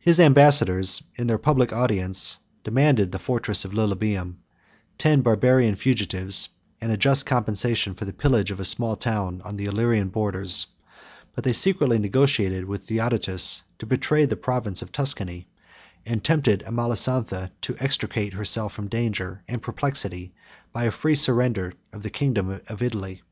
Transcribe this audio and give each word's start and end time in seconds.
His 0.00 0.18
ambassadors, 0.18 1.04
in 1.14 1.28
their 1.28 1.38
public 1.38 1.72
audience, 1.72 2.38
demanded 2.64 3.12
the 3.12 3.20
fortress 3.20 3.64
of 3.64 3.70
Lilybæum, 3.70 4.38
ten 4.98 5.22
Barbarian 5.22 5.76
fugitives, 5.76 6.48
and 6.80 6.90
a 6.90 6.96
just 6.96 7.26
compensation 7.26 7.94
for 7.94 8.06
the 8.06 8.12
pillage 8.12 8.50
of 8.50 8.58
a 8.58 8.64
small 8.64 8.96
town 8.96 9.40
on 9.44 9.56
the 9.56 9.66
Illyrian 9.66 10.08
borders; 10.08 10.66
but 11.36 11.44
they 11.44 11.52
secretly 11.52 12.00
negotiated 12.00 12.64
with 12.64 12.86
Theodatus 12.88 13.62
to 13.78 13.86
betray 13.86 14.24
the 14.24 14.34
province 14.34 14.82
of 14.82 14.90
Tuscany, 14.90 15.46
and 16.04 16.24
tempted 16.24 16.64
Amalasontha 16.66 17.52
to 17.60 17.76
extricate 17.78 18.32
herself 18.32 18.72
from 18.72 18.88
danger 18.88 19.44
and 19.46 19.62
perplexity, 19.62 20.34
by 20.72 20.86
a 20.86 20.90
free 20.90 21.14
surrender 21.14 21.72
of 21.92 22.02
the 22.02 22.10
kingdom 22.10 22.60
of 22.68 22.82
Italy. 22.82 23.22